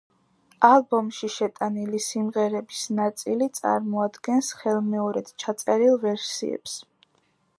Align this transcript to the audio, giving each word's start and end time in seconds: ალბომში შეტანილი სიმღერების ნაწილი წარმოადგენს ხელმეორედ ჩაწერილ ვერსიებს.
ალბომში 0.67 1.27
შეტანილი 1.33 1.99
სიმღერების 2.05 2.79
ნაწილი 3.01 3.49
წარმოადგენს 3.59 4.51
ხელმეორედ 4.63 5.29
ჩაწერილ 5.45 6.01
ვერსიებს. 6.09 6.77